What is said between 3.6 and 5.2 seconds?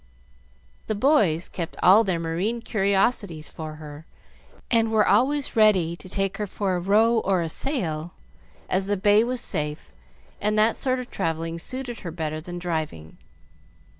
her, and were